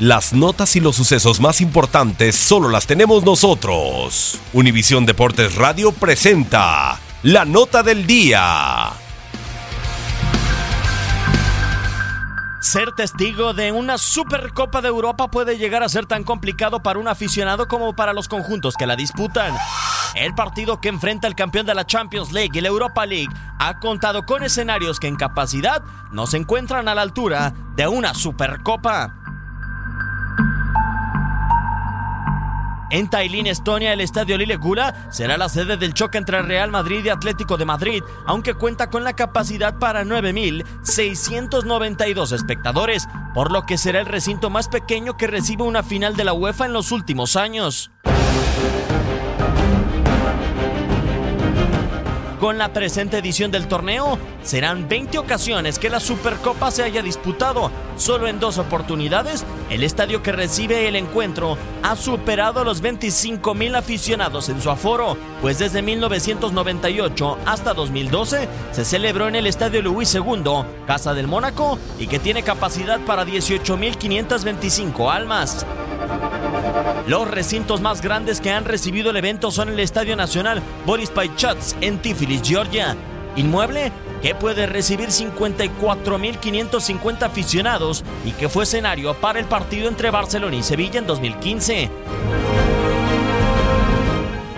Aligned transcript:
Las 0.00 0.32
notas 0.32 0.76
y 0.76 0.80
los 0.80 0.96
sucesos 0.96 1.40
más 1.40 1.60
importantes 1.60 2.34
solo 2.34 2.70
las 2.70 2.86
tenemos 2.86 3.22
nosotros. 3.22 4.40
Univisión 4.54 5.04
Deportes 5.04 5.56
Radio 5.56 5.92
presenta 5.92 6.98
la 7.22 7.44
nota 7.44 7.82
del 7.82 8.06
día. 8.06 8.92
Ser 12.62 12.92
testigo 12.92 13.52
de 13.52 13.72
una 13.72 13.98
Supercopa 13.98 14.80
de 14.80 14.88
Europa 14.88 15.30
puede 15.30 15.58
llegar 15.58 15.82
a 15.82 15.88
ser 15.90 16.06
tan 16.06 16.24
complicado 16.24 16.82
para 16.82 16.98
un 16.98 17.06
aficionado 17.06 17.68
como 17.68 17.94
para 17.94 18.14
los 18.14 18.26
conjuntos 18.26 18.76
que 18.76 18.86
la 18.86 18.96
disputan. 18.96 19.54
El 20.14 20.34
partido 20.34 20.80
que 20.80 20.88
enfrenta 20.88 21.26
al 21.26 21.34
campeón 21.34 21.66
de 21.66 21.74
la 21.74 21.84
Champions 21.84 22.32
League 22.32 22.52
y 22.54 22.62
la 22.62 22.68
Europa 22.68 23.04
League 23.04 23.34
ha 23.58 23.78
contado 23.80 24.24
con 24.24 24.42
escenarios 24.42 24.98
que 24.98 25.08
en 25.08 25.16
capacidad 25.16 25.82
no 26.10 26.26
se 26.26 26.38
encuentran 26.38 26.88
a 26.88 26.94
la 26.94 27.02
altura 27.02 27.52
de 27.76 27.86
una 27.86 28.14
Supercopa. 28.14 29.19
En 32.90 33.08
Tallinn, 33.08 33.46
Estonia, 33.46 33.92
el 33.92 34.00
estadio 34.00 34.36
Lille 34.36 34.56
Gula 34.56 35.06
será 35.10 35.38
la 35.38 35.48
sede 35.48 35.76
del 35.76 35.94
choque 35.94 36.18
entre 36.18 36.42
Real 36.42 36.72
Madrid 36.72 37.04
y 37.04 37.08
Atlético 37.08 37.56
de 37.56 37.64
Madrid, 37.64 38.02
aunque 38.26 38.54
cuenta 38.54 38.90
con 38.90 39.04
la 39.04 39.14
capacidad 39.14 39.78
para 39.78 40.02
9.692 40.02 42.32
espectadores, 42.32 43.06
por 43.32 43.52
lo 43.52 43.64
que 43.64 43.78
será 43.78 44.00
el 44.00 44.06
recinto 44.06 44.50
más 44.50 44.66
pequeño 44.68 45.16
que 45.16 45.28
recibe 45.28 45.62
una 45.62 45.84
final 45.84 46.16
de 46.16 46.24
la 46.24 46.32
UEFA 46.32 46.66
en 46.66 46.72
los 46.72 46.90
últimos 46.90 47.36
años. 47.36 47.92
Con 52.40 52.56
la 52.56 52.72
presente 52.72 53.18
edición 53.18 53.50
del 53.50 53.68
torneo, 53.68 54.18
serán 54.42 54.88
20 54.88 55.18
ocasiones 55.18 55.78
que 55.78 55.90
la 55.90 56.00
Supercopa 56.00 56.70
se 56.70 56.82
haya 56.82 57.02
disputado. 57.02 57.70
Solo 57.96 58.28
en 58.28 58.40
dos 58.40 58.56
oportunidades, 58.56 59.44
el 59.68 59.82
estadio 59.84 60.22
que 60.22 60.32
recibe 60.32 60.88
el 60.88 60.96
encuentro 60.96 61.58
ha 61.82 61.96
superado 61.96 62.64
los 62.64 62.80
25 62.80 63.54
mil 63.54 63.74
aficionados 63.74 64.48
en 64.48 64.62
su 64.62 64.70
aforo, 64.70 65.18
pues 65.42 65.58
desde 65.58 65.82
1998 65.82 67.38
hasta 67.44 67.74
2012 67.74 68.48
se 68.72 68.84
celebró 68.86 69.28
en 69.28 69.36
el 69.36 69.46
Estadio 69.46 69.82
Luis 69.82 70.14
II, 70.14 70.64
Casa 70.86 71.12
del 71.12 71.26
Mónaco, 71.26 71.78
y 71.98 72.06
que 72.06 72.18
tiene 72.18 72.42
capacidad 72.42 73.00
para 73.00 73.26
18.525 73.26 75.12
almas. 75.12 75.66
Los 77.06 77.28
recintos 77.28 77.80
más 77.80 78.02
grandes 78.02 78.40
que 78.40 78.50
han 78.50 78.64
recibido 78.64 79.10
el 79.10 79.16
evento 79.16 79.50
son 79.50 79.70
el 79.70 79.80
Estadio 79.80 80.14
Nacional 80.16 80.62
Boris 80.86 81.10
Paichats 81.10 81.74
en 81.80 81.98
Tiflis, 81.98 82.42
Georgia. 82.42 82.96
Inmueble 83.36 83.92
que 84.22 84.34
puede 84.34 84.66
recibir 84.66 85.08
54.550 85.08 87.22
aficionados 87.22 88.04
y 88.24 88.32
que 88.32 88.48
fue 88.48 88.64
escenario 88.64 89.14
para 89.14 89.38
el 89.38 89.46
partido 89.46 89.88
entre 89.88 90.10
Barcelona 90.10 90.56
y 90.56 90.62
Sevilla 90.62 90.98
en 90.98 91.06
2015. 91.06 91.90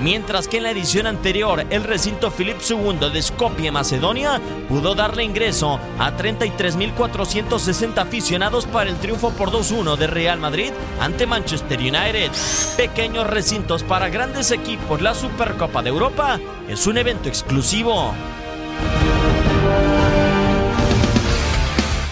Mientras 0.00 0.48
que 0.48 0.56
en 0.56 0.62
la 0.62 0.70
edición 0.70 1.06
anterior 1.06 1.66
el 1.68 1.84
recinto 1.84 2.30
Philip 2.30 2.58
II 2.68 3.10
de 3.12 3.22
Skopje, 3.22 3.70
Macedonia, 3.70 4.40
pudo 4.68 4.94
darle 4.94 5.24
ingreso 5.24 5.78
a 5.98 6.16
33.460 6.16 7.98
aficionados 7.98 8.66
para 8.66 8.88
el 8.88 8.96
triunfo 8.96 9.30
por 9.30 9.50
2-1 9.50 9.96
de 9.96 10.06
Real 10.06 10.38
Madrid 10.40 10.72
ante 11.00 11.26
Manchester 11.26 11.78
United. 11.78 12.30
Pequeños 12.76 13.26
recintos 13.26 13.82
para 13.82 14.08
grandes 14.08 14.50
equipos, 14.50 15.02
la 15.02 15.14
Supercopa 15.14 15.82
de 15.82 15.90
Europa 15.90 16.40
es 16.68 16.86
un 16.86 16.96
evento 16.96 17.28
exclusivo. 17.28 18.14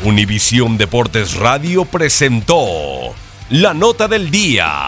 Univisión 0.04 0.78
Deportes 0.78 1.34
Radio 1.36 1.84
presentó 1.84 3.14
la 3.50 3.74
nota 3.74 4.08
del 4.08 4.30
día. 4.30 4.87